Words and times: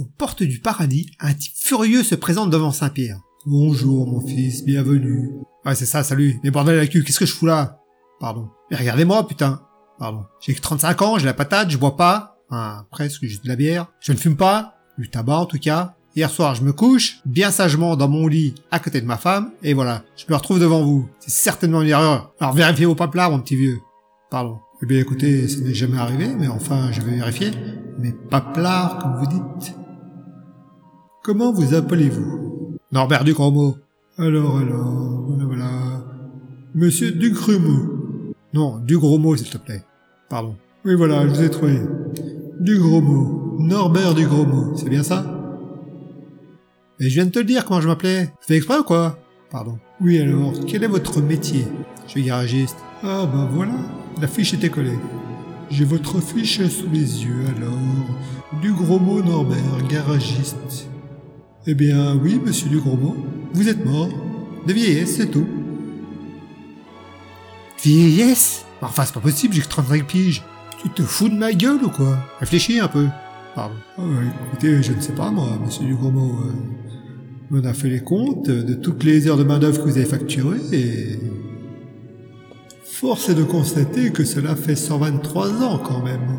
Aux 0.00 0.08
portes 0.16 0.42
du 0.42 0.60
paradis, 0.60 1.10
un 1.20 1.34
type 1.34 1.52
furieux 1.54 2.02
se 2.02 2.14
présente 2.14 2.48
devant 2.48 2.72
Saint-Pierre. 2.72 3.20
Bonjour 3.44 4.06
mon 4.06 4.26
fils, 4.26 4.64
bienvenue. 4.64 5.28
Ouais 5.66 5.74
c'est 5.74 5.84
ça, 5.84 6.02
salut. 6.02 6.40
Mais 6.42 6.50
bordel 6.50 6.76
la 6.76 6.86
cul, 6.86 7.04
qu'est-ce 7.04 7.18
que 7.18 7.26
je 7.26 7.34
fous 7.34 7.44
là? 7.44 7.82
Pardon. 8.18 8.48
Mais 8.70 8.78
regardez-moi 8.78 9.28
putain. 9.28 9.60
Pardon. 9.98 10.24
J'ai 10.40 10.54
que 10.54 10.60
35 10.62 11.02
ans, 11.02 11.18
j'ai 11.18 11.26
la 11.26 11.34
patate, 11.34 11.68
je 11.68 11.76
bois 11.76 11.98
pas. 11.98 12.38
Enfin, 12.48 12.86
presque, 12.90 13.26
juste 13.26 13.44
de 13.44 13.50
la 13.50 13.56
bière. 13.56 13.88
Je 14.00 14.12
ne 14.12 14.16
fume 14.16 14.38
pas. 14.38 14.76
Du 14.96 15.10
tabac 15.10 15.36
en 15.36 15.44
tout 15.44 15.58
cas. 15.58 15.96
Hier 16.16 16.30
soir, 16.30 16.54
je 16.54 16.64
me 16.64 16.72
couche, 16.72 17.20
bien 17.26 17.50
sagement 17.50 17.94
dans 17.94 18.08
mon 18.08 18.26
lit, 18.26 18.54
à 18.70 18.78
côté 18.78 19.02
de 19.02 19.06
ma 19.06 19.18
femme, 19.18 19.52
et 19.62 19.74
voilà, 19.74 20.02
je 20.16 20.24
me 20.30 20.34
retrouve 20.34 20.58
devant 20.58 20.82
vous. 20.82 21.10
C'est 21.20 21.30
certainement 21.30 21.82
une 21.82 21.88
erreur. 21.88 22.32
Alors 22.40 22.54
vérifiez 22.54 22.86
vos 22.86 22.94
paplards, 22.94 23.32
mon 23.32 23.40
petit 23.40 23.54
vieux. 23.54 23.78
Pardon. 24.30 24.60
Eh 24.82 24.86
bien 24.86 24.98
écoutez, 24.98 25.46
ça 25.46 25.60
n'est 25.60 25.74
jamais 25.74 25.98
arrivé, 25.98 26.34
mais 26.38 26.48
enfin, 26.48 26.90
je 26.90 27.02
vais 27.02 27.16
vérifier. 27.16 27.50
Mais 27.98 28.12
paplards, 28.12 28.98
comme 28.98 29.16
vous 29.18 29.26
dites. 29.26 29.74
Comment 31.22 31.52
vous 31.52 31.74
appelez-vous? 31.74 32.78
Norbert 32.92 33.24
Ducromo. 33.24 33.76
Alors, 34.16 34.56
alors, 34.56 35.24
voilà, 35.28 35.44
voilà. 35.44 35.70
Monsieur 36.74 37.12
Ducrumo. 37.12 38.32
Non, 38.54 38.78
du 38.78 38.96
gros 38.96 39.18
mot, 39.18 39.36
s'il 39.36 39.50
te 39.50 39.58
plaît. 39.58 39.84
Pardon. 40.30 40.54
Oui, 40.86 40.94
voilà, 40.94 41.28
je 41.28 41.34
vous 41.34 41.42
ai 41.42 41.50
trouvé. 41.50 41.78
Du 42.58 42.78
gros 42.78 43.02
mot. 43.02 43.56
Norbert 43.58 44.14
du 44.14 44.26
gros 44.26 44.46
mot. 44.46 44.74
C'est 44.76 44.88
bien 44.88 45.02
ça? 45.02 45.26
Mais 46.98 47.10
je 47.10 47.14
viens 47.14 47.26
de 47.26 47.30
te 47.30 47.38
le 47.38 47.44
dire 47.44 47.66
comment 47.66 47.82
je 47.82 47.88
m'appelais. 47.88 48.32
Fais 48.40 48.56
exprès 48.56 48.78
ou 48.78 48.84
quoi? 48.84 49.18
Pardon. 49.50 49.78
Oui, 50.00 50.18
alors, 50.18 50.54
quel 50.66 50.84
est 50.84 50.88
votre 50.88 51.20
métier? 51.20 51.66
Je 52.06 52.12
suis 52.12 52.22
garagiste. 52.22 52.78
Ah, 53.02 53.28
ben 53.30 53.46
voilà. 53.52 53.74
La 54.22 54.26
fiche 54.26 54.54
était 54.54 54.70
collée. 54.70 54.98
J'ai 55.68 55.84
votre 55.84 56.18
fiche 56.20 56.66
sous 56.68 56.88
les 56.90 57.24
yeux, 57.24 57.44
alors. 57.56 58.60
Du 58.62 58.72
gros 58.72 58.98
mot 58.98 59.22
Norbert, 59.22 59.86
garagiste. 59.86 60.88
Eh 61.66 61.74
bien, 61.74 62.16
oui, 62.16 62.40
monsieur 62.44 62.68
du 62.70 62.78
gros 62.78 62.96
mot. 62.96 63.16
Vous 63.52 63.68
êtes 63.68 63.84
mort. 63.84 64.08
De 64.66 64.72
vieillesse, 64.72 65.16
c'est 65.16 65.30
tout. 65.30 65.46
Vieillesse? 67.82 68.64
Enfin, 68.80 69.04
c'est 69.04 69.14
pas 69.14 69.20
possible, 69.20 69.54
j'ai 69.54 69.60
que 69.60 69.68
35 69.68 70.06
piges. 70.06 70.42
Tu 70.82 70.88
te 70.88 71.02
fous 71.02 71.28
de 71.28 71.34
ma 71.34 71.52
gueule 71.52 71.82
ou 71.84 71.90
quoi? 71.90 72.18
Réfléchis 72.38 72.80
un 72.80 72.88
peu. 72.88 73.06
Pardon. 73.54 73.74
Ah 73.98 74.02
ouais, 74.02 74.26
écoutez, 74.48 74.82
je 74.82 74.92
ne 74.92 75.00
sais 75.00 75.12
pas, 75.12 75.30
moi, 75.30 75.58
monsieur 75.62 75.84
du 75.84 75.94
gros 75.94 76.10
mot. 76.10 76.40
Euh, 76.44 76.52
on 77.52 77.64
a 77.64 77.74
fait 77.74 77.88
les 77.88 78.00
comptes 78.00 78.48
de 78.48 78.74
toutes 78.74 79.04
les 79.04 79.26
heures 79.26 79.36
de 79.36 79.44
main-d'œuvre 79.44 79.82
que 79.82 79.88
vous 79.88 79.96
avez 79.96 80.06
facturées 80.06 80.60
et. 80.72 81.18
Force 82.84 83.30
est 83.30 83.34
de 83.34 83.44
constater 83.44 84.10
que 84.10 84.24
cela 84.24 84.54
fait 84.54 84.76
123 84.76 85.62
ans 85.62 85.78
quand 85.78 86.02
même. 86.02 86.38